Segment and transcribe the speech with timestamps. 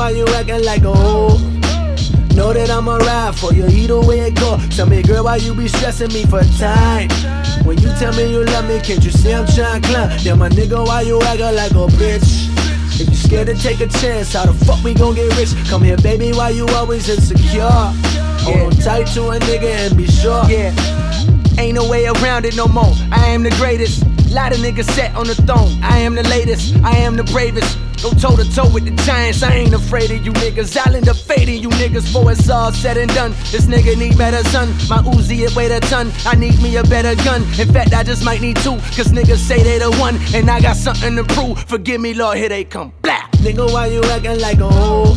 [0.00, 1.36] why you acting like a hoe.
[2.34, 4.56] Know that I'ma ride for you either way it go.
[4.70, 7.10] Tell me, girl, why you be stressing me for time?
[7.66, 10.18] When you tell me you love me, can't you see I'm trying to climb?
[10.22, 12.48] Yeah, my nigga, why you acting like a bitch?
[12.98, 15.52] If you scared to take a chance, how the fuck we gon' get rich?
[15.68, 17.68] Come here, baby, why you always insecure?
[17.68, 20.44] Hold on tight to a nigga and be sure.
[20.48, 20.72] Yeah.
[21.58, 22.94] Ain't no way around it no more.
[23.12, 24.02] I am the greatest.
[24.30, 25.76] Lot of niggas set on the throne.
[25.82, 26.74] I am the latest.
[26.84, 27.76] I am the bravest.
[28.02, 29.42] Go toe to toe with the giants.
[29.42, 30.74] I ain't afraid of you niggas.
[30.74, 33.32] I'll end up fading you niggas before it's all said and done.
[33.52, 34.68] This nigga need better son.
[34.88, 36.10] My Uzi it weigh a ton.
[36.24, 37.42] I need me a better gun.
[37.60, 38.76] In fact, I just might need two.
[38.96, 40.18] Cause niggas say they the one.
[40.34, 41.62] And I got something to prove.
[41.64, 42.94] Forgive me, Lord, here they come.
[43.02, 43.20] Blah.
[43.44, 45.14] Nigga, why you acting like a hoe?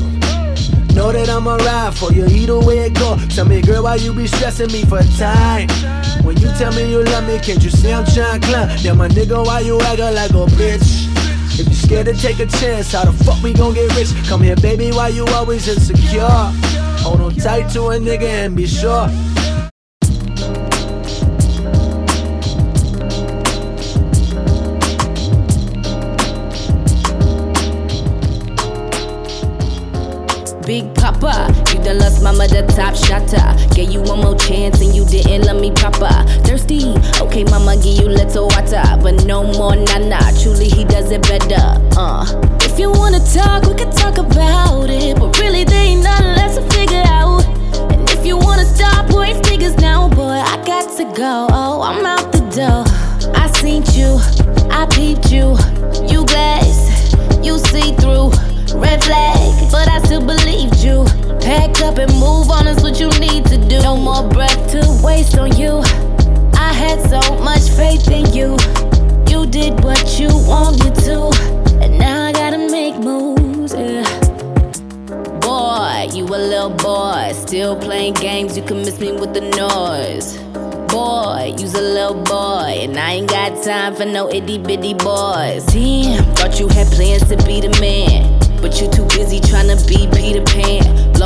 [0.94, 3.18] Know that I'ma ride for you either way it go.
[3.30, 5.70] Tell me, girl, why you be stressing me for time?
[6.24, 8.78] When you tell me you love me, can't you see I'm trying to climb?
[8.84, 11.13] Then my nigga, why you acting like a bitch?
[11.56, 14.10] If you scared to take a chance, how the fuck we gon' get rich?
[14.28, 16.28] Come here, baby, why you always insecure?
[17.04, 19.08] Hold on tight to a nigga and be sure.
[30.66, 33.44] Big Papa, done lost mama the top shotter.
[33.76, 36.12] Gave you one more chance and you didn't love me proper.
[36.48, 40.20] Thirsty, okay, mama, give you little water, but no more nana.
[40.42, 41.80] Truly, he does it better.
[41.98, 42.24] Uh.
[42.62, 46.56] If you wanna talk, we can talk about it, but really, there ain't nothing left
[46.56, 47.46] to figure out.
[47.92, 51.48] And if you wanna stop point figures now, boy, I got to go.
[51.52, 52.84] Oh, I'm out the door.
[53.36, 54.20] I seen you,
[54.72, 55.58] I peeped you,
[56.08, 58.32] you glass, you see through.
[58.76, 61.06] Red flag, but I still believed you.
[61.44, 63.82] Pack up and move on, is what you need to do.
[63.82, 65.82] No more breath to waste on you.
[66.56, 68.56] I had so much faith in you.
[69.28, 71.30] You did what you wanted to,
[71.84, 73.74] and now I gotta make moves.
[73.74, 74.04] Yeah.
[75.42, 78.56] Boy, you a little boy, still playing games.
[78.56, 80.38] You can miss me with the noise.
[80.88, 85.66] Boy, you's a little boy, and I ain't got time for no itty bitty boys.
[85.66, 88.40] Damn, thought you had plans to be the man.
[88.62, 90.73] But you too busy trying to be Peter Pan.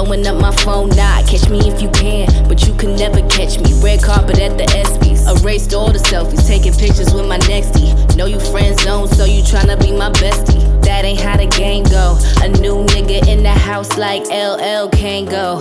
[0.07, 2.27] Blowing up my phone, nah, catch me if you can.
[2.47, 3.73] But you can never catch me.
[3.83, 5.43] Red carpet at the ESPYs.
[5.43, 8.15] Erased all the selfies, taking pictures with my nextie.
[8.15, 10.63] Know you friend zone, so you tryna be my bestie.
[10.83, 12.17] That ain't how the game go.
[12.41, 15.59] A new nigga in the house like LL can't go.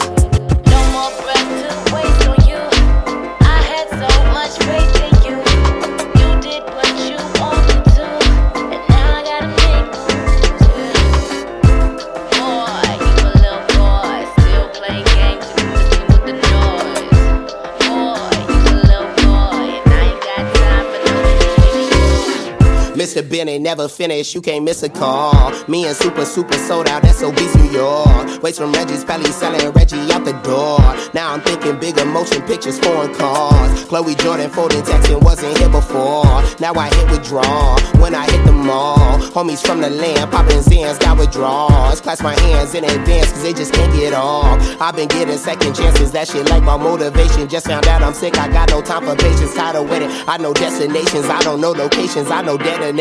[23.16, 23.60] Mr.
[23.60, 25.53] Never finished, you can't miss a call.
[25.69, 28.43] Me and Super Super sold out, that's obese New York.
[28.43, 30.78] Waste from Reggie's Pelly selling Reggie out the door.
[31.15, 33.84] Now I'm thinking bigger motion pictures, foreign cars.
[33.84, 36.25] Chloe Jordan folding texting wasn't here before.
[36.60, 39.19] Now I hit withdrawal when I hit the mall.
[39.32, 42.00] Homies from the land, popping Zans, got withdrawals.
[42.00, 44.60] Class my hands in advance, cause they just can't get off.
[44.81, 47.49] I've been getting second chances, that shit like my motivation.
[47.49, 50.10] Just found out I'm sick, I got no time for patience, tired of waiting.
[50.28, 52.59] I know destinations, I don't know locations, I know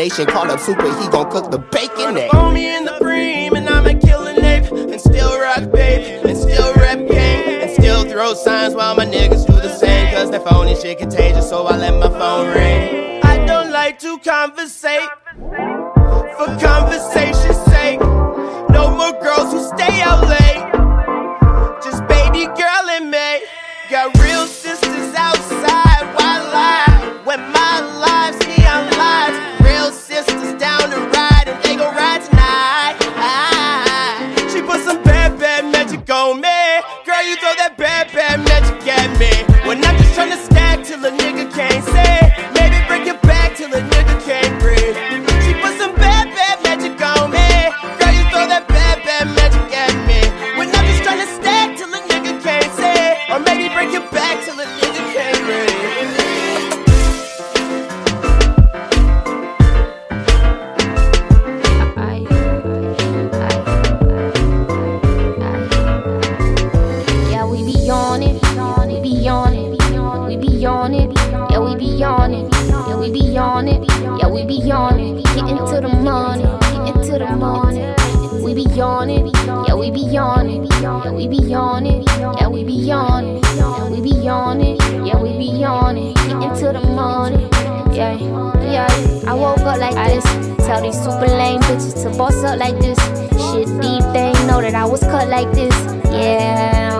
[0.08, 0.32] detonation.
[0.32, 2.28] Call up Super, he gon' cook the bacon.
[2.30, 6.36] Throw me in the bream and I'ma kill an ape and still rock babe and
[6.36, 10.12] still rap game and still throw signs while my niggas do the same.
[10.14, 13.22] Cause that phone is shit contagious, so I let my phone ring.
[13.22, 15.08] I don't like to conversate
[16.36, 17.65] for conversation's
[71.50, 71.98] Yeah, we be it.
[72.00, 73.34] Yeah, we be it.
[73.34, 75.24] Yeah, we be on it.
[75.34, 76.44] Getting to the money.
[76.86, 77.94] Getting to the money.
[78.42, 78.76] We be it.
[78.76, 80.12] Yeah, we be it.
[80.12, 80.42] Yeah,
[81.12, 81.48] we be it.
[81.48, 82.86] Yeah, we be it.
[82.86, 84.24] Yeah, we be it.
[85.06, 86.14] Yeah, we be on it.
[86.16, 87.48] Getting to the money.
[87.94, 88.12] Yeah,
[88.62, 88.88] yeah.
[89.26, 90.24] I woke up like this.
[90.66, 92.98] Tell these super lame bitches to boss up like this.
[93.52, 95.74] Shit deep, they know that I was cut like this.
[96.10, 96.95] Yeah,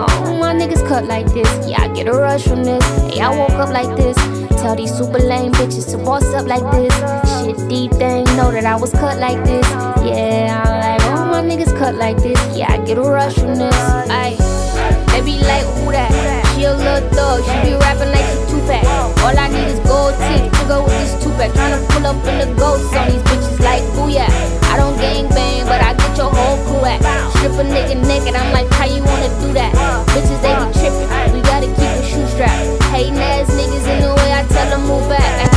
[0.57, 1.49] niggas cut like this.
[1.67, 2.83] Yeah, I get a rush from this.
[3.13, 4.17] Hey, I woke up like this.
[4.61, 6.93] Tell these super lame bitches to boss up like this.
[7.45, 9.67] Shit deep, they ain't know that I was cut like this.
[10.03, 12.39] Yeah, I'm like, all my niggas cut like this.
[12.57, 13.75] Yeah, I get a rush from this.
[14.09, 14.37] Ayy,
[15.11, 16.11] they be like, who that?
[16.55, 18.83] She a little thug, she be rapping like she Tupac.
[19.23, 21.51] All I need is gold teeth to go with this Tupac.
[21.55, 24.27] Tryna pull up in the ghost on these bitches like booyah.
[24.67, 26.99] I don't gang bang, but I get your whole crew at.
[27.37, 29.71] Strip a nigga naked, I'm like, how you wanna do that?
[30.11, 32.51] Bitches, they be tripping, we gotta keep a shoe strap.
[32.91, 35.56] Hating ass niggas in the way I tell them move back.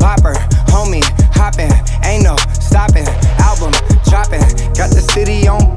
[0.00, 0.34] Bopper,
[0.72, 1.04] homie,
[1.36, 1.70] hopping,
[2.04, 3.06] ain't no stopping.
[3.38, 3.72] Album
[4.08, 4.40] dropping,
[4.74, 5.69] got the city on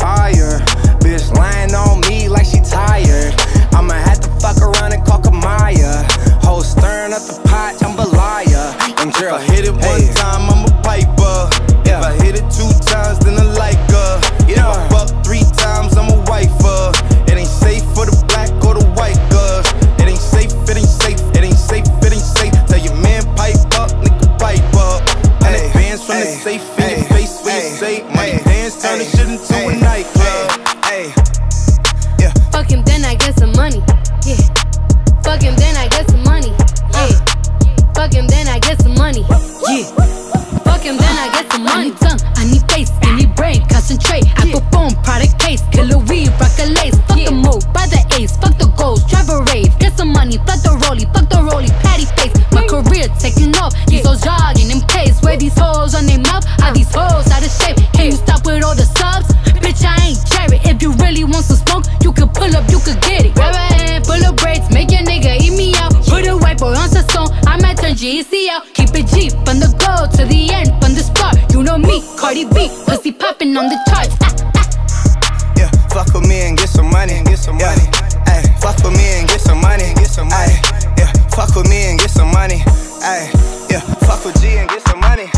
[67.63, 68.65] song, I turn GEC out.
[68.73, 71.35] Keep it G from the go to the end, from the start.
[71.51, 74.15] You know me, Cardi B, pussy popping on the charts.
[74.21, 75.53] Ah, ah.
[75.57, 77.21] Yeah, fuck with me and get some money.
[77.23, 77.87] Get some money.
[78.27, 79.93] Ay, fuck with me and get some money.
[79.95, 80.53] Get some money.
[80.97, 82.61] yeah, fuck with me and get some money.
[83.01, 83.29] Ay,
[83.69, 85.29] yeah, fuck with G and get some money.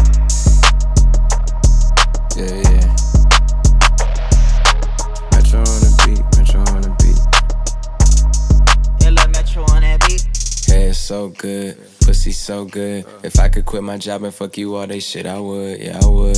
[2.36, 2.86] Yeah, yeah.
[5.32, 7.20] Metro on the beat, Metro on the beat.
[9.06, 10.24] Ella Metro on that beat.
[10.68, 11.78] Hey, it's so good,
[12.26, 13.06] pussy so good.
[13.22, 16.00] If I could quit my job and fuck you all day shit, I would, yeah,
[16.02, 16.38] I would.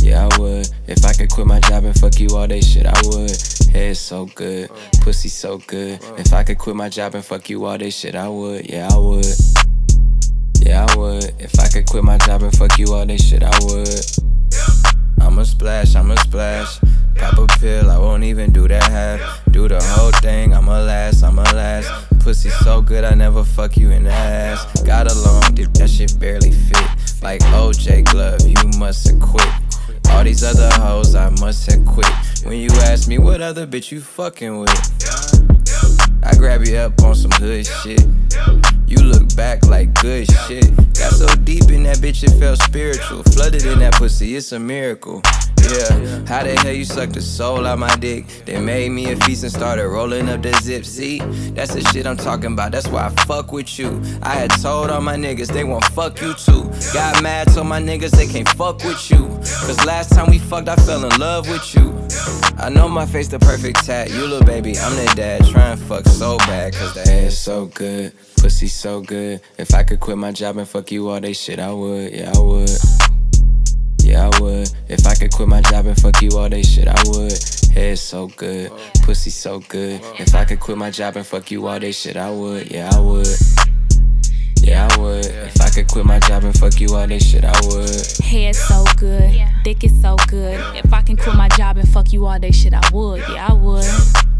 [0.00, 0.66] Yeah, I would.
[0.86, 3.30] If I could quit my job and fuck you all day shit, I would.
[3.30, 4.70] It's so good,
[5.02, 6.00] pussy so good.
[6.16, 8.88] If I could quit my job and fuck you all day shit, I would, yeah,
[8.90, 9.26] I would.
[10.60, 11.34] Yeah, I would.
[11.38, 13.88] If I could quit my job and fuck you all day shit, I would.
[15.20, 16.80] I'ma splash, I'ma splash.
[17.16, 19.42] Pop a pill, I won't even do that half.
[19.50, 22.15] Do the whole thing, I'ma last, I'ma last.
[22.26, 24.82] Pussy so good, I never fuck you in the ass.
[24.82, 27.22] Got along, did that shit barely fit.
[27.22, 29.46] Like OJ Glove, you must have quit.
[30.10, 32.12] All these other hoes, I must have quit.
[32.42, 37.14] When you ask me what other bitch you fucking with, I grab you up on
[37.14, 38.04] some hood shit.
[38.86, 40.76] You look back like good shit.
[40.94, 43.22] Got so deep in that bitch, it felt spiritual.
[43.24, 45.22] Flooded in that pussy, it's a miracle.
[45.68, 48.26] Yeah, how the hell you sucked the soul out my dick?
[48.44, 50.84] They made me a feast and started rolling up the zip.
[50.84, 51.18] See,
[51.54, 52.70] that's the shit I'm talking about.
[52.70, 54.00] That's why I fuck with you.
[54.22, 56.70] I had told all my niggas they won't fuck you too.
[56.92, 59.26] Got mad, told my niggas they can't fuck with you.
[59.66, 62.05] Cause last time we fucked, I fell in love with you.
[62.58, 64.10] I know my face the perfect tat.
[64.10, 65.46] You little baby, I'm the dad.
[65.46, 68.12] Trying fuck so bad, cause the ass so good.
[68.38, 69.40] Pussy so good.
[69.58, 72.12] If I could quit my job and fuck you all day shit, I would.
[72.12, 72.70] Yeah, I would.
[74.02, 74.70] Yeah, I would.
[74.88, 77.32] If I could quit my job and fuck you all day shit, I would.
[77.74, 78.72] Head so good.
[79.02, 80.00] Pussy so good.
[80.18, 82.70] If I could quit my job and fuck you all day shit, I would.
[82.70, 83.26] Yeah, I would.
[84.66, 85.26] Yeah, I would.
[85.26, 87.88] If I could quit my job and fuck you all this shit, I would.
[88.24, 90.60] Head so good, dick is so good.
[90.74, 93.20] If I can quit my job and fuck you all day shit, I would.
[93.30, 93.84] Yeah, I would.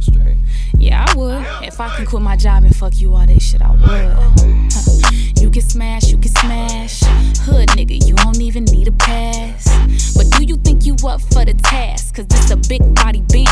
[0.01, 0.37] Straight.
[0.77, 1.47] Yeah, I would.
[1.63, 3.81] If I can quit my job and fuck you all day shit, I would.
[3.87, 5.11] Huh.
[5.41, 7.03] You can smash, you can smash.
[7.47, 9.69] Hood nigga, you don't even need a pass.
[10.17, 12.17] But do you think you up for the task?
[12.17, 13.46] Cause this a big body Benz,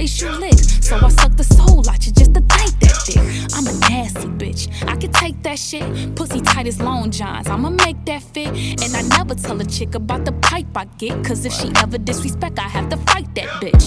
[0.00, 0.82] place you licked.
[0.82, 3.22] So I suck the soul out you just to think that dick.
[3.54, 4.62] I'm a nasty bitch.
[4.88, 5.84] I can take that shit.
[6.16, 7.48] Pussy tight as long johns.
[7.48, 8.48] I'ma make that fit.
[8.82, 11.22] And I never tell a chick about the pipe I get.
[11.22, 13.84] Cause if she ever disrespect, I have to fight that bitch.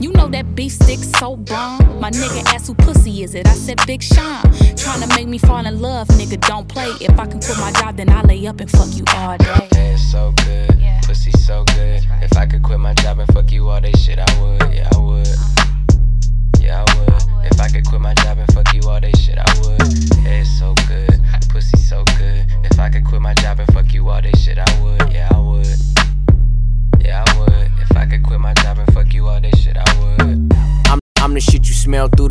[0.00, 2.00] You know that beef stick so bomb.
[2.00, 3.48] My nigga asked who pussy is it?
[3.48, 4.42] I said Big Sean.
[4.76, 6.38] Trying to make me fall in love, nigga.
[6.46, 6.90] Don't play.
[7.00, 9.61] If I can quit my job, then I lay up and fuck you all day.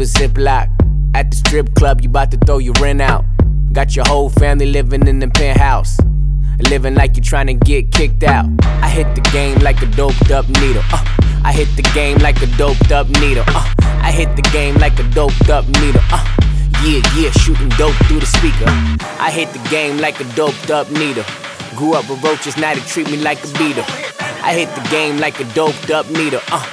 [0.02, 0.68] The ziplock.
[1.14, 3.24] At the strip club, you bout to throw your rent out.
[3.72, 5.98] Got your whole family living in the penthouse.
[6.70, 8.46] Living like you're trying to get kicked out.
[8.64, 10.82] I hit the game like a doped up needle.
[10.92, 11.04] Uh,
[11.44, 13.44] I hit the game like a doped up needle.
[13.48, 16.02] Uh, I hit the game like a doped up needle.
[16.12, 16.26] Uh,
[16.84, 18.66] yeah, yeah, shooting dope through the speaker.
[19.20, 21.26] I hit the game like a doped up needle.
[21.76, 23.86] Grew up with roaches, now they treat me like a beetle.
[24.42, 26.42] I hit the game like a doped up needle.
[26.52, 26.66] Uh,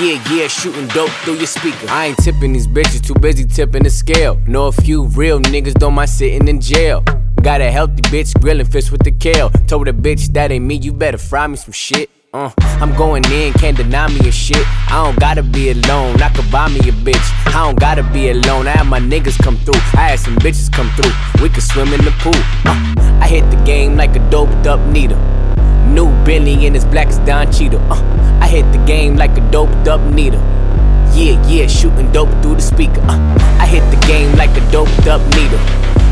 [0.00, 1.86] yeah, yeah, shooting dope through your speaker.
[1.88, 4.38] I ain't tipping these bitches, too busy tipping the scale.
[4.46, 7.02] Know a few real niggas don't mind sitting in jail.
[7.42, 9.50] Got a healthy bitch grilling fish with the kale.
[9.66, 12.08] Told a bitch that ain't me, you better fry me some shit.
[12.32, 14.64] Uh, I'm going in, can't deny me a shit.
[14.90, 17.46] I don't gotta be alone, I could buy me a bitch.
[17.48, 19.80] I don't gotta be alone, I had my niggas come through.
[19.94, 22.32] I had some bitches come through, we could swim in the pool.
[22.64, 25.18] Uh, I hit the game like a doped up needle.
[25.92, 27.80] New Bentley and his black as Don Cheadle.
[27.92, 28.00] Uh,
[28.40, 30.40] I hit the game like a doped up needle.
[31.12, 33.00] Yeah, yeah, shooting dope through the speaker.
[33.02, 33.18] Uh,
[33.60, 35.60] I hit the game like a doped up needle.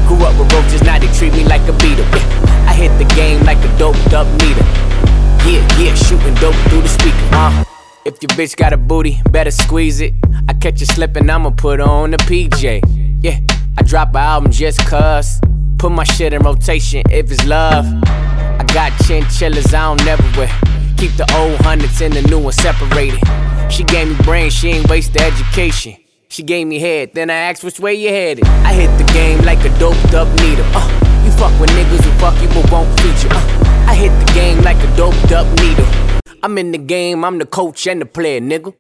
[0.07, 2.05] Grew up with roaches, now they treat me like a beetle.
[2.13, 4.65] Yeah, I hit the game like a doped up needle.
[5.49, 7.17] Yeah, yeah, shooting dope through the speaker.
[7.33, 7.65] Uh,
[8.05, 10.13] if your bitch got a booty, better squeeze it.
[10.49, 13.19] I catch you slipping, I'ma put on the PJ.
[13.23, 13.39] Yeah,
[13.79, 15.41] I drop an album just cuz.
[15.81, 17.87] Put my shit in rotation if it's love.
[18.05, 20.53] I got chinchillas I don't never wear.
[20.99, 23.19] Keep the old hundreds and the new ones separated.
[23.73, 25.97] She gave me brains, she ain't waste the education.
[26.29, 28.45] She gave me head, then I asked which way you headed.
[28.45, 30.67] I hit the game like a doped up needle.
[30.75, 30.85] Uh,
[31.25, 33.29] you fuck with niggas who fuck you but won't feature.
[33.31, 35.87] Uh, I hit the game like a doped up needle.
[36.43, 38.75] I'm in the game, I'm the coach and the player, nigga.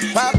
[0.00, 0.37] The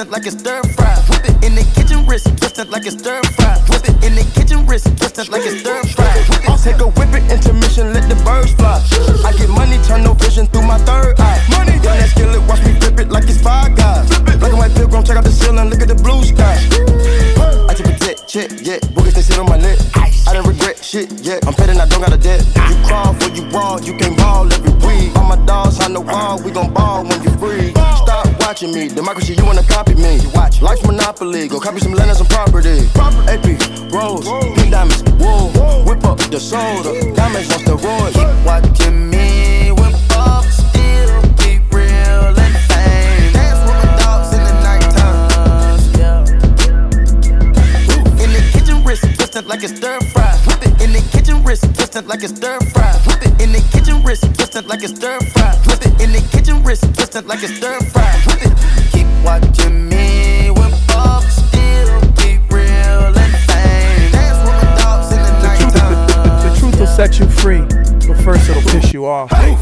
[0.00, 0.96] twisted like it's stir fry.
[1.08, 3.56] Whip it in the kitchen, wrist twisted like it's stir fry.
[3.68, 6.08] Whip it in the kitchen, wrist twisted like it's stir fry.
[6.28, 6.60] Whip it.
[6.64, 8.80] Take a whip it, intermission, let the birds fly.
[9.24, 11.40] I get money, turn no vision through my third eye.
[11.50, 14.08] Money, young that skill it, watch me flip it like it's five guys.
[14.20, 16.56] Black and white pilgrim, check out the ceiling, look at the blue sky.
[17.68, 19.78] I took a jet, check, yeah, boogers they sit on my neck.
[19.96, 21.40] I didn't regret shit, yeah.
[21.44, 22.40] I'm petting, I don't got a debt.
[22.68, 25.16] You crawl for you raw, you can't ball every week.
[25.16, 27.72] All my dogs on the wall, we gon' ball when you free.
[27.72, 28.88] Stop watching me.
[28.88, 29.89] Democracy, you wanna copy
[31.60, 32.88] copy some land and some property.
[32.94, 33.20] Proper.
[33.28, 33.44] AP,
[33.92, 34.26] Rose,
[34.56, 35.84] pink diamonds, whoa.
[35.84, 38.14] Whip up the soda, diamonds on steroids.
[38.14, 43.32] Keep watching me whip up, still keep real and fame.
[43.32, 45.28] Dance with my dogs in the nighttime.
[48.20, 50.32] In the kitchen, wrist twisted like it's stir fry.
[50.46, 52.92] Whip it in the kitchen, wrist twisted like it's stir fry.
[53.06, 55.54] Whip it in the kitchen, wrist twisted like it's stir fry.
[55.66, 57.79] Whip it in the kitchen, wrist twisted like it's stir
[68.92, 69.30] you off.
[69.30, 69.59] Hey,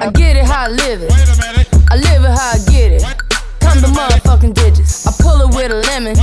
[0.00, 1.12] I get it how I live it.
[1.90, 3.02] I live it how I get it.
[3.60, 5.06] Come the motherfucking digits.
[5.06, 6.16] I pull it with a lemon.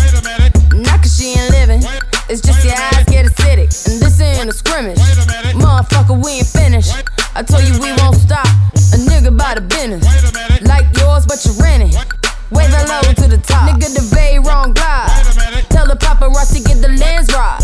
[0.84, 1.82] Not cause she ain't living.
[2.30, 3.72] It's just your eyes get acidic.
[3.88, 5.00] And this ain't a scrimmage.
[5.56, 6.94] Motherfucker, we ain't finished.
[7.34, 8.46] I told you we won't stop.
[8.92, 10.04] A nigga by the business.
[10.68, 11.96] Like yours, but you're renting.
[12.52, 13.70] Way the low to the top.
[13.70, 15.08] Nigga, the very wrong glide.
[15.70, 17.61] Tell the paparazzi get the lens right.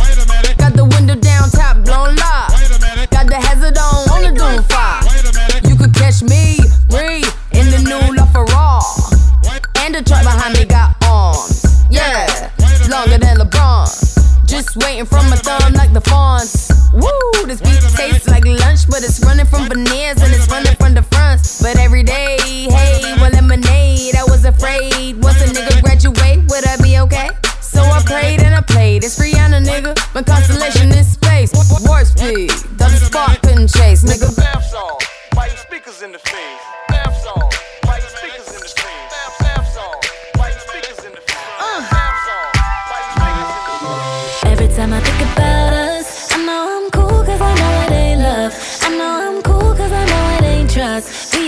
[6.17, 6.58] Catch me,
[6.89, 8.82] read in the new LaFerrari.
[9.86, 11.63] And the truck behind me got arms.
[11.91, 12.49] Yeah,
[12.89, 13.86] longer than LeBron.
[14.47, 16.71] Just waiting from my thumb like the fawns.
[16.91, 20.16] Woo, this beat tastes like lunch, but it's running from veneers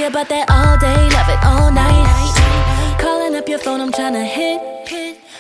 [0.09, 2.97] about that all day, love it all night.
[2.99, 4.59] Calling up your phone, I'm tryna hit.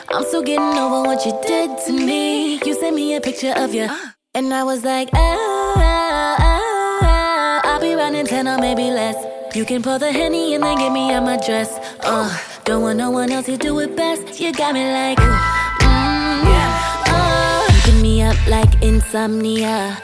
[0.09, 2.59] I'm still getting over what you did to me.
[2.63, 3.89] You sent me a picture of you,
[4.35, 9.17] and I was like, ah, ah, ah, I'll be running 10 or maybe less.
[9.55, 11.71] You can pour the henny and then get me out my dress.
[12.01, 12.29] Uh,
[12.63, 14.39] don't want no one else, to do it best.
[14.39, 16.43] You got me like, mm,
[17.07, 19.97] uh, keeping me up like insomnia.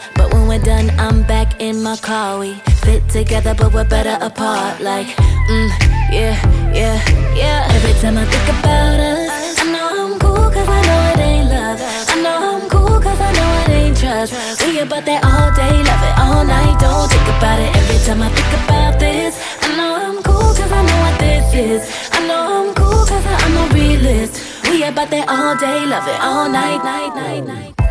[0.45, 2.37] When we're done, I'm back in my car.
[2.37, 2.53] We
[2.85, 4.79] fit together, but we're better apart.
[4.79, 5.69] Like, mm,
[6.13, 6.37] yeah,
[6.71, 7.01] yeah,
[7.33, 7.65] yeah.
[7.73, 11.49] Every time I think about us, I know I'm cool cause I know it ain't
[11.49, 11.81] love.
[11.81, 14.61] I know I'm cool cause I know it ain't trust.
[14.61, 16.77] We about that all day, love it all night.
[16.77, 19.41] Don't think about it every time I think about this.
[19.63, 21.81] I know I'm cool cause I know what this is.
[22.11, 24.61] I know I'm cool cause I'm a realist.
[24.69, 27.84] We about that all day, love it all night, night, night, night.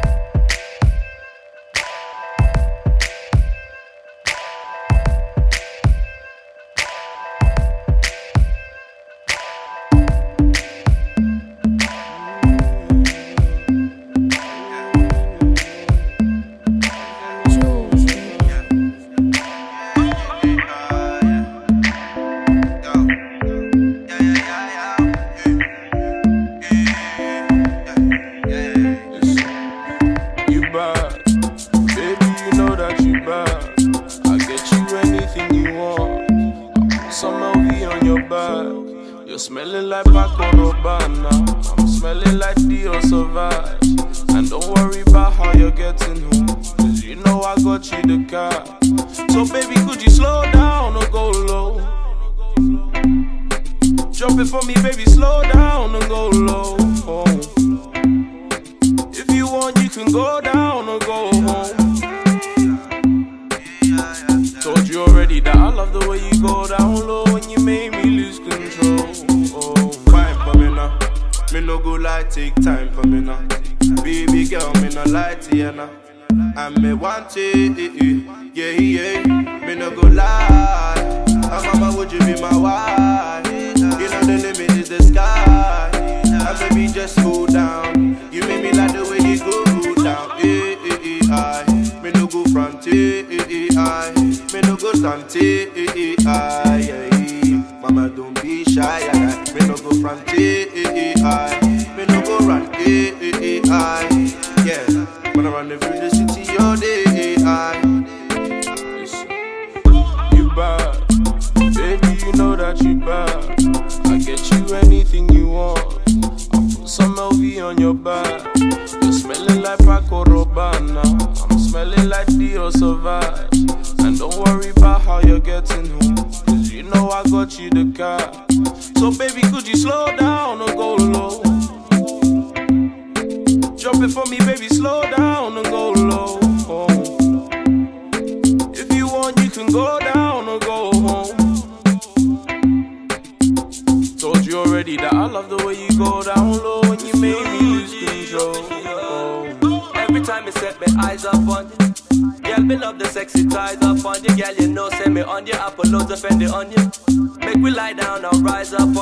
[87.07, 88.17] Just go down.
[88.33, 88.54] You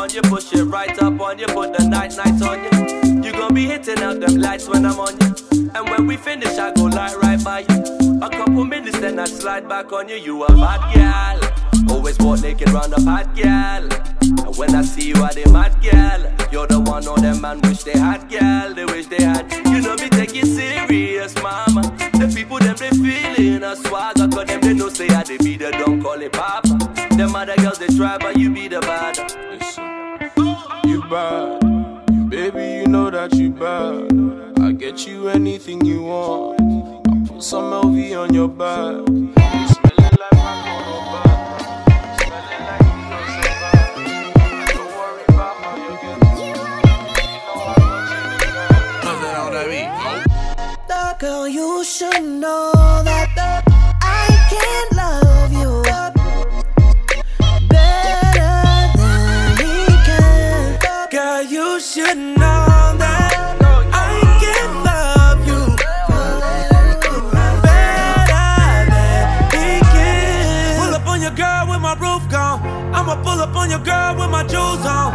[0.03, 3.23] on you, push it right up on you, put the night nights on you.
[3.23, 6.59] You gon' be hitting out them lights when I'm on you, and when we finish,
[6.59, 8.19] I go light right by you.
[8.21, 10.17] A couple minutes, then I slide back on you.
[10.17, 11.95] You a bad girl.
[11.95, 13.85] Always walk naked round a bad girl.
[14.45, 16.21] And when I see you, I the mad girl.
[16.51, 18.75] You're the one all them man wish they had, girl.
[18.75, 19.53] They wish they had.
[19.69, 21.83] You know me take it serious, mama.
[22.19, 25.57] The people them they feeling a swagger, cause them they know say I they be
[25.57, 26.69] the don't call it papa.
[27.17, 29.17] Them other girls they try, but you be the bad.
[30.87, 34.63] You bad, baby, you know that you bad.
[34.63, 36.61] I get you anything you want.
[37.09, 39.09] I put some LV on your back.
[39.09, 41.32] You smelling like Paco
[51.23, 52.73] girl, you should know
[53.05, 53.62] that I
[72.03, 72.61] roof gone.
[72.93, 75.15] I'ma pull up on your girl with my jewels on.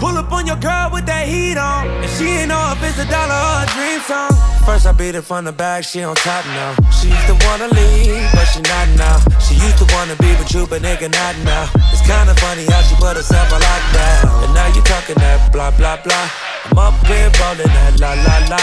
[0.00, 1.86] Pull up on your girl with that heat on.
[2.02, 4.34] And she ain't know if it's a dollar or a dream song.
[4.66, 6.74] First I beat it from the back, she on top now.
[6.90, 9.16] She used to wanna leave, but she not now.
[9.38, 11.70] She used to wanna be with you, but nigga not now.
[11.94, 14.44] It's kinda funny how she put herself on lockdown.
[14.44, 16.55] And now you talking that blah blah blah.
[16.66, 18.60] I'm up here rolling that la la la.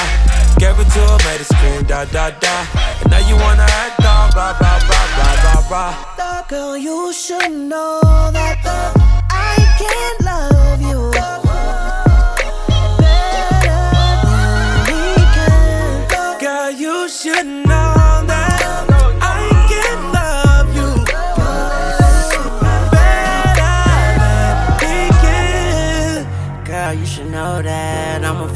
[0.60, 2.56] Gave it to her, made her scream da da da.
[3.02, 5.92] And now you wanna act all blah blah blah blah blah.
[6.20, 8.02] The girl, you should know
[8.34, 8.60] that
[9.32, 10.93] I can't love you.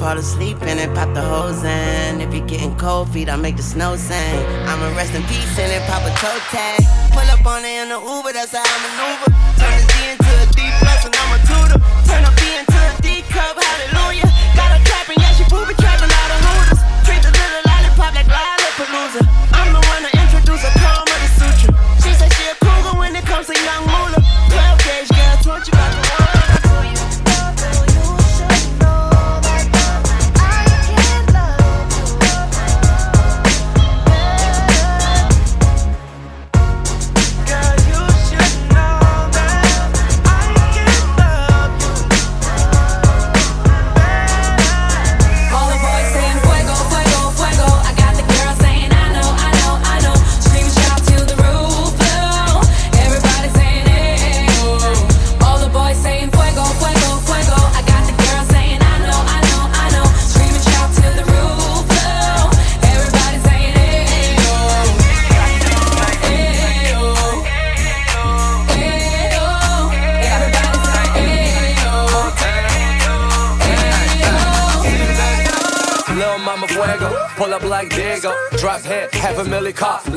[0.08, 2.22] Fall asleep and then pop the hose in.
[2.22, 4.40] If you're getting cold feet, I make the snow sing.
[4.70, 6.80] I'ma rest in peace and it, pop a toe tag.
[7.12, 9.30] Pull up on it in the Uber, that's how I maneuver.
[9.60, 11.80] Turn the D into a D plus and I'm a tutor.
[12.08, 12.32] Turn a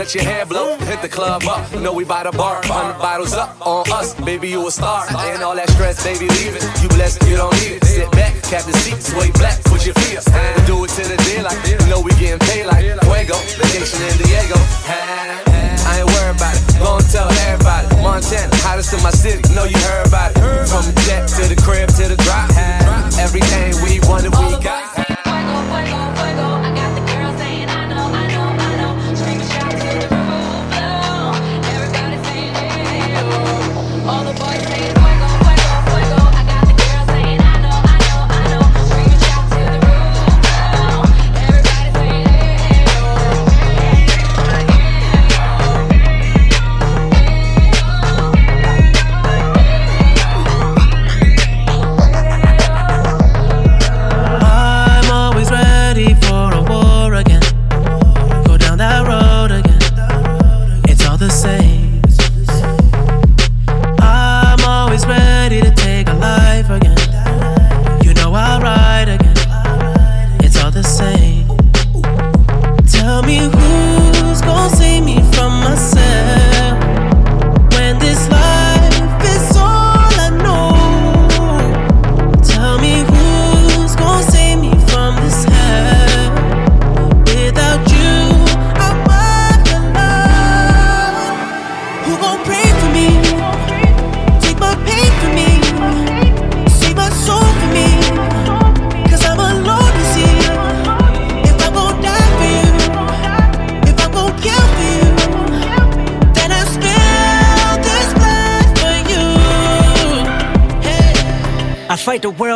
[0.00, 0.78] let your hair blow.
[0.78, 4.48] Hit the club up, know we by the bar, hundred bottles up on us, baby
[4.48, 5.04] you a star.
[5.26, 6.49] Ain't all that stress, baby leave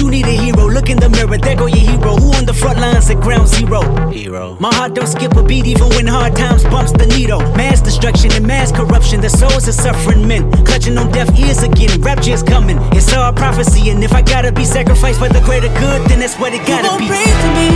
[0.00, 0.64] You need a hero.
[0.66, 2.16] Look in the mirror, there go your hero.
[2.16, 3.82] Who on the front lines at ground zero?
[4.08, 4.56] Hero.
[4.58, 7.40] My heart don't skip a beat even when hard times bumps the needle.
[7.54, 9.20] Mass destruction and mass corruption.
[9.20, 12.00] The souls of suffering men clutching on deaf ears again.
[12.00, 12.78] Rapture's coming.
[12.96, 16.38] It's all prophecy, and if I gotta be sacrificed for the greater good, then that's
[16.38, 17.06] what it gotta gon' be.
[17.06, 17.68] pray for me?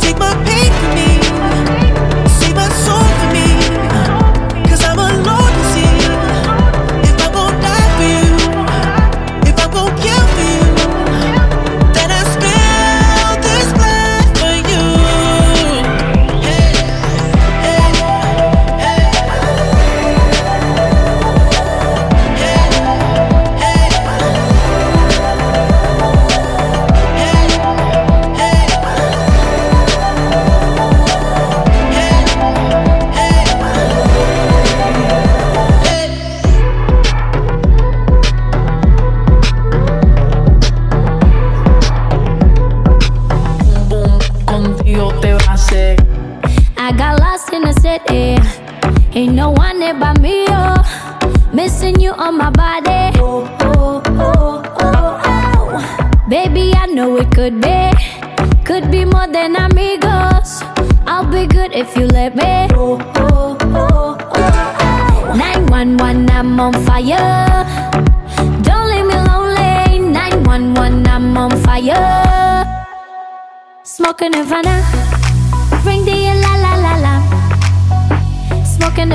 [0.00, 1.17] Take my pain for me.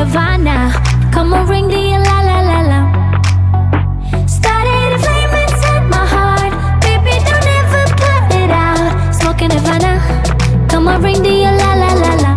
[0.03, 0.73] Nirvana.
[1.13, 2.79] Come on, ring the la la la la.
[4.27, 6.51] Started a flame inside my heart.
[6.83, 9.15] Baby, don't ever put it out.
[9.15, 9.93] Smoking Nirvana.
[10.67, 12.31] Come on, ring the la la la la.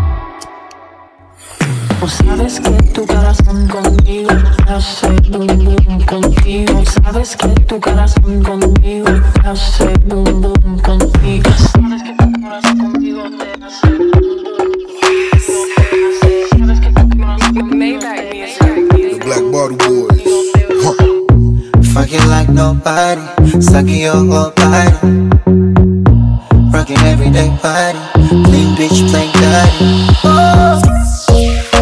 [2.07, 4.31] Sabes que tu corazón conmigo
[6.07, 6.85] contigo.
[6.85, 9.07] Sabes que tu corazón conmigo
[10.85, 11.47] contigo.
[22.57, 23.21] Nobody,
[23.61, 24.97] sucking your whole body.
[26.73, 27.99] Rocking everyday party,
[28.49, 30.09] clean bitch, plain dirty.
[30.25, 30.81] Oh.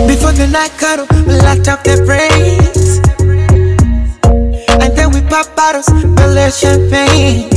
[0.07, 2.99] Before the night cuddle, we locked up their brains.
[4.83, 7.49] And then we pop bottles, belly champagne.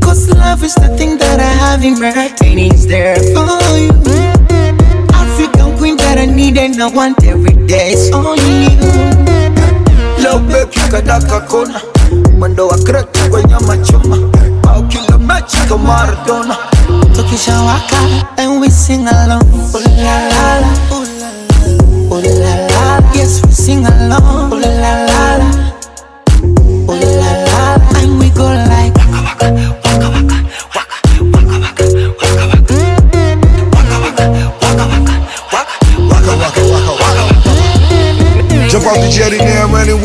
[0.00, 3.46] Cause love is the thing that I have in Martini's there for
[3.78, 3.94] you.
[5.14, 7.92] African queen that I need and I want every day.
[7.94, 8.90] It's only you.
[10.20, 11.89] Leo baby kadaka kona mwendo
[12.40, 14.16] wa kreta kwenye machuma
[14.74, 16.56] au kila mechi kama Maradona.
[17.16, 17.96] Tukishawaka
[18.38, 20.60] and we sing along ooh la la.
[20.60, 20.68] La
[22.10, 22.98] ooh la la.
[22.98, 25.69] La yes we sing along ooh la la la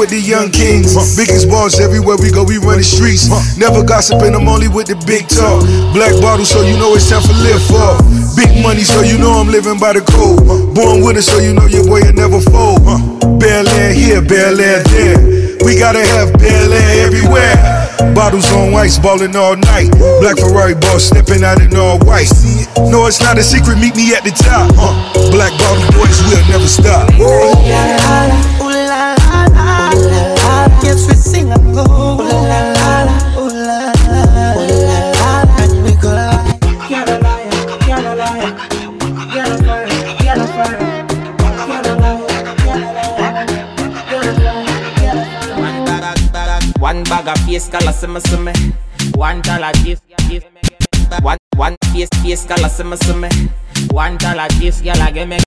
[0.06, 0.94] with the young kings.
[1.18, 3.26] Biggest boss everywhere we go, we run the streets.
[3.58, 5.65] Never gossiping, I'm only with the big talk.
[5.98, 8.06] Black bottle, so you know it's time for lift up.
[8.38, 10.46] Big money, so you know I'm living by the code.
[10.78, 12.86] Born with it, so you know your boy will never fold.
[13.41, 15.18] Bel Air here, Belaire there.
[15.65, 17.58] We gotta have Belaire everywhere.
[18.13, 19.89] Bottles on ice, ballin' all night.
[20.22, 22.30] Black Ferrari boss stepping out in all white.
[22.94, 24.70] No, it's not a secret, meet me at the top.
[25.34, 27.10] Black bottle boys we'll never stop.
[30.95, 31.91] We sing along.
[31.91, 35.27] Ooh la la la, ooh la la la, ooh la la la.
[35.62, 37.51] And we go like, get a liar,
[37.86, 38.51] get a liar,
[39.34, 39.88] get a liar,
[40.19, 41.05] get a liar.
[46.79, 48.53] One bag of face color sima sima.
[49.17, 50.43] One dollar this this.
[51.21, 53.29] One one face face color sima sima.
[53.91, 55.39] One dollar this gyal give me.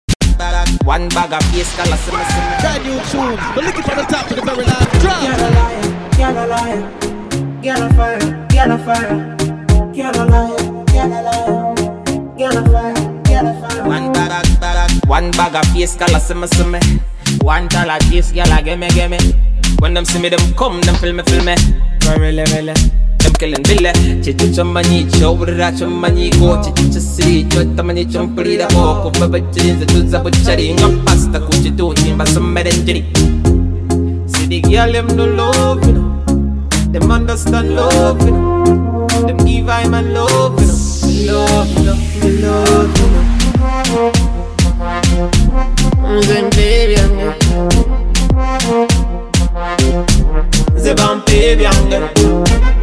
[0.85, 2.61] One bag of face color sima sima.
[2.61, 5.21] Brand new tunes, but look it from the top to the very last drop.
[5.21, 5.83] Get a liar,
[6.17, 6.81] get a liar,
[7.61, 9.37] get a fire, get a fire,
[9.93, 11.75] get a liar, get a liar,
[12.39, 13.87] get a fire, get a fire.
[13.87, 16.81] One bag bag one bag of face color sima sima.
[17.43, 19.19] One dollar this gyal give me give me.
[19.81, 21.55] When them see me, them come, them feel me, feel me.
[22.17, 22.75] Really, really.
[23.19, 23.93] Them killing Billy.
[24.23, 30.19] Chichu chamani, chowra chamani, go chichu siri, chotamani champuri da boko, baba chirin, the tuza
[30.23, 33.03] butchari, nga pasta, kuchi do, timba some merenjiri.
[34.29, 36.25] See the girl, them no love, you know.
[36.93, 39.07] Them understand love, you know.
[39.27, 40.75] Them give I man love, you know.
[41.29, 44.13] Love, you know, me love, you know.
[46.23, 46.97] Then baby,
[51.67, 52.78] I'm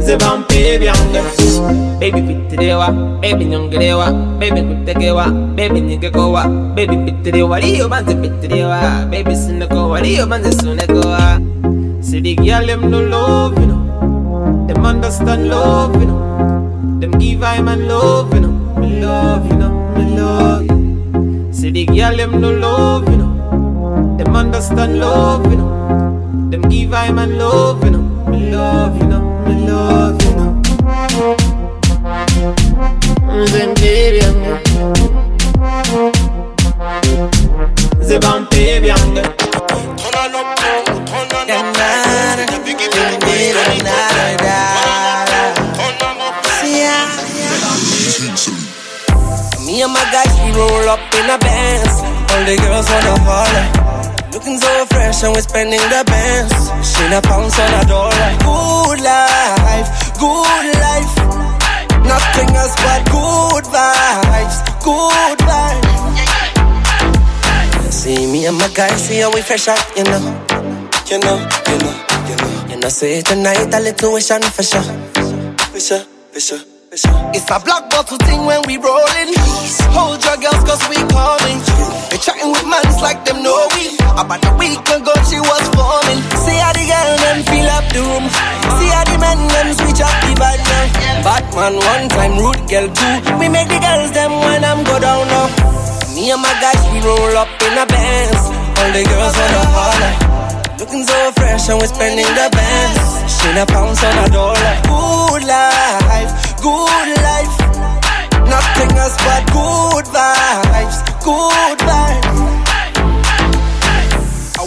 [0.00, 1.20] Zebampe biange
[2.00, 2.90] Baby pitirewa,
[3.20, 11.40] baby nyongerewa, baby kutegewa, baby nigekowa, baby pitirewa, banze pitirewa, baby sinekowa, riyo banze sunekowa.
[12.22, 13.66] The girl them no love, you
[14.66, 16.06] them understand love, you
[17.00, 20.66] them give I man love, you know, me love, you know me love.
[21.54, 23.19] See the girl them no love, you know.
[24.20, 26.50] Them understand love, you know.
[26.50, 28.02] Them give I man love, you know.
[28.28, 29.22] Me love, you know.
[29.46, 30.62] Me love, you know.
[33.46, 34.42] Then baby, I'm
[38.04, 39.24] The bam baby, I'm Turn
[40.20, 41.50] on up, turn on
[49.64, 52.02] Me and my guys, we roll up in a Benz.
[52.30, 53.99] All the girls wanna holler.
[54.50, 56.50] Looking so fresh and we're spending the bands.
[56.82, 58.10] She a pounds on a dollar.
[58.42, 61.14] Good life, good life.
[62.02, 65.86] Nothing else but good vibes, good vibes.
[67.92, 70.18] See me and my guys, see how we fresh out, you know.
[71.06, 71.94] You know, you know,
[72.28, 72.66] you know.
[72.70, 74.82] You know, say tonight a little wish and for sure.
[75.70, 76.79] For sure, for sure.
[76.92, 79.30] It's a black bottle thing when we rolling.
[79.94, 81.62] Hold your girls cause we coming.
[82.10, 83.94] They chatting with mans like them know we.
[84.18, 86.18] About a week ago she was forming.
[86.34, 88.26] See how the girl them fill up the room.
[88.82, 91.22] See how the men them switch up the vibe now.
[91.22, 93.14] Batman one time, root girl two.
[93.38, 95.46] We make the girls them when I'm go down now.
[96.10, 98.42] Me and my guys we roll up in a Benz.
[98.82, 100.30] All the girls wanna holler.
[100.74, 103.20] Looking so fresh and we're spending the bands.
[103.30, 104.74] She a pounds on a dollar.
[104.90, 107.56] Good life, good life.
[108.46, 112.30] Nothing else but good vibes, good vibes.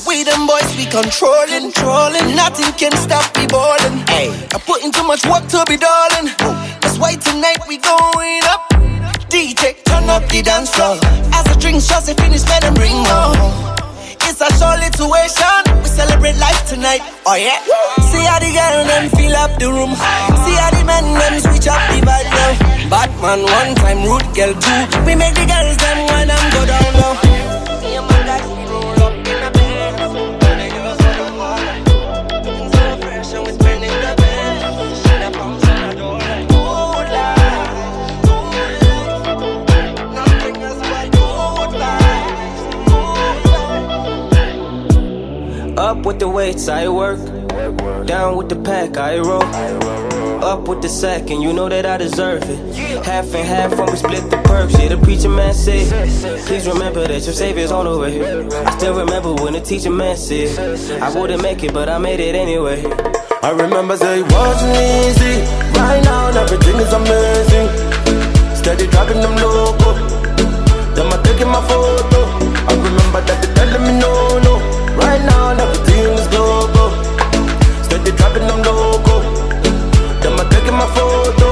[0.05, 2.35] We them boys, we controlling, trolling.
[2.35, 3.97] Nothing can stop me balling.
[4.07, 6.29] Hey, I put in too much work to be darling.
[6.81, 8.69] That's why tonight we going up.
[9.29, 10.97] DJ, turn up the dance floor.
[11.33, 13.82] As the drinks just finish, let them bring more.
[14.33, 15.61] It's a show situation.
[15.83, 17.01] We celebrate life tonight.
[17.23, 17.61] Oh yeah.
[18.01, 19.93] See how the girl them fill up the room.
[19.93, 22.89] See how the men them switch up the vibe now.
[22.89, 25.05] Batman one time, root girl two.
[25.05, 27.52] We make the girls them when them go down low.
[46.53, 47.17] I work.
[48.05, 49.43] Down with the pack, I roll.
[50.43, 52.75] Up with the sack, and you know that I deserve it.
[53.03, 54.77] Half and half when we split the perks.
[54.77, 55.87] Yeah, the preacher man said,
[56.45, 58.21] Please remember that your savior's on the way.
[58.65, 62.19] I still remember when the teacher man said, I wouldn't make it, but I made
[62.19, 62.83] it anyway.
[63.41, 65.41] I remember it wasn't easy.
[65.73, 67.67] Right now, everything is amazing.
[68.55, 69.93] Steady dropping them loco.
[70.93, 72.21] Them I taking my photo.
[72.69, 74.53] I remember that they telling me no, no.
[74.95, 75.42] Right now.
[78.23, 79.21] Steady dropping them loco.
[80.21, 81.49] Them I taking my photo.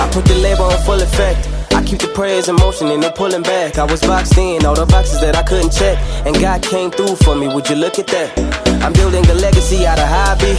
[0.00, 1.48] I put the label on full effect.
[1.74, 3.78] I keep the prayers in motion and they pulling back.
[3.78, 5.98] I was boxed in, all the boxes that I couldn't check.
[6.24, 8.32] And God came through for me, would you look at that?
[8.82, 10.56] I'm building a legacy out of hobby.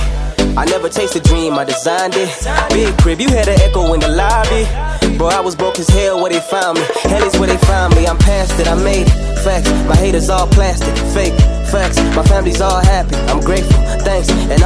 [0.57, 2.29] I never chased a dream, I designed it.
[2.69, 4.65] Big crib, you had an echo in the lobby.
[5.17, 6.85] Bro, I was broke as hell where they found me.
[7.03, 8.05] Hell is where they found me.
[8.05, 9.37] I'm past it, I made it.
[9.43, 11.33] Facts, my haters all plastic, fake.
[11.69, 13.15] Facts, my family's all happy.
[13.27, 13.66] I'm grateful,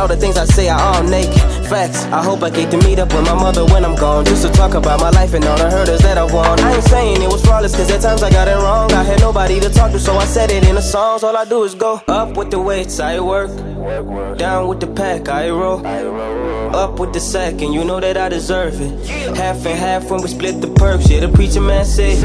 [0.01, 1.39] all the things I say are all naked.
[1.69, 4.25] Facts, I hope I get to meet up with my mother when I'm gone.
[4.25, 6.59] Just to talk about my life and all the hurdles that I won.
[6.59, 8.91] I ain't saying it was flawless, cause at times I got it wrong.
[8.93, 11.23] I had nobody to talk to, so I said it in the songs.
[11.23, 13.51] All I do is go up with the weights, I work.
[14.37, 15.85] Down with the pack, I roll.
[16.75, 19.07] Up with the sack, and you know that I deserve it.
[19.37, 21.09] Half and half when we split the perks.
[21.09, 22.17] Yeah, the preacher man said,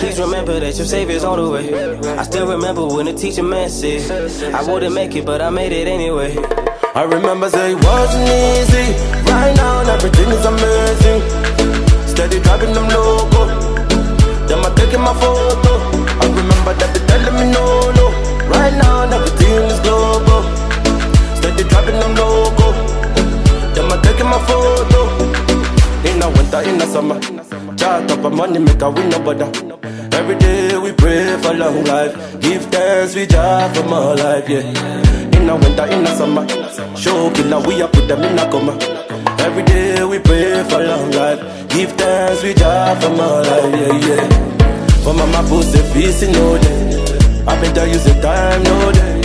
[0.00, 2.18] Please remember that your savior's on the way.
[2.18, 5.72] I still remember when the teacher man said, I wouldn't make it, but I made
[5.72, 6.36] it anyway.
[6.94, 8.92] I remember say it wasn't easy.
[9.24, 11.20] Right now, everything is amazing.
[12.06, 13.46] Steady dropping them loco.
[14.46, 15.72] Them I taking my photo.
[16.20, 17.64] I remember that they telling me no,
[17.96, 18.06] no.
[18.52, 20.44] Right now, everything is global.
[21.40, 22.76] Steady dropping them loco.
[23.72, 25.00] Them I taking my photo.
[26.04, 27.18] In the winter, in the summer.
[27.76, 29.48] Chart up a money, make a win no bother.
[30.12, 32.14] Every day we pray for long life.
[32.40, 34.60] Give thanks, we job for more life, yeah.
[35.36, 36.46] In the winter, in the summer.
[36.96, 38.76] Show killer, we up put them in a coma.
[39.40, 41.40] Every day we pray for long life.
[41.68, 44.28] Give thanks, we job for more life, yeah, yeah.
[45.02, 47.44] For mama pussy, peace, no day.
[47.46, 49.20] I been tell you the time, no day.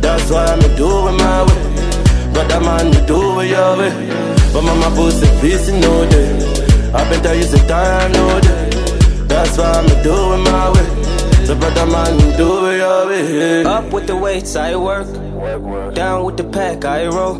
[0.00, 2.32] That's why I'm doing my way.
[2.34, 3.90] Brother man, you do it your way.
[4.52, 6.92] For mama pussy, peace, no day.
[6.92, 8.83] I been tell you the time, no day.
[9.44, 11.44] That's why I'ma do doing my way.
[11.44, 13.64] So brother man, do it your way.
[13.64, 15.06] Up with the weights, I work.
[15.94, 17.36] Down with the pack, I roll.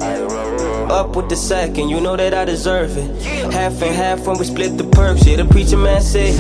[0.93, 3.23] Up with the sack, and you know that I deserve it.
[3.55, 5.27] Half and half when we split the perks.
[5.27, 6.37] Yeah, the preacher man said,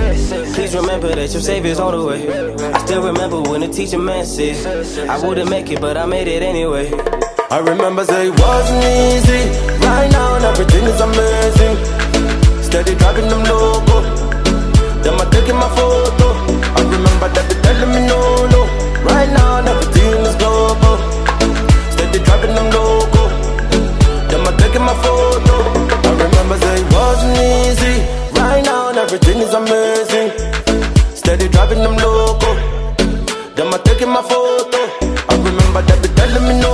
[0.54, 2.72] Please remember that your savior's on the way.
[2.74, 6.28] I still remember when the teacher man said, I wouldn't make it, but I made
[6.28, 6.92] it anyway.
[7.50, 9.48] I remember say it wasn't easy.
[9.80, 12.62] Right now, everything is amazing.
[12.62, 14.23] Steady driving them loco.
[15.04, 16.26] Them I taking my photo.
[16.76, 18.60] I remember that they telling me no, no.
[19.04, 20.96] Right now, everything is global.
[21.92, 23.28] Steady driving them loco.
[24.30, 25.54] Them I taking my photo.
[26.08, 27.96] I remember say it wasn't easy.
[28.40, 30.32] Right now, everything is amazing.
[31.14, 32.50] Steady dropping them loco.
[33.56, 34.80] Them I taking my photo.
[35.28, 36.72] I remember that they telling me no,